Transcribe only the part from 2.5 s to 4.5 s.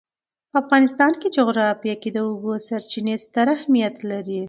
سرچینې ستر اهمیت لري.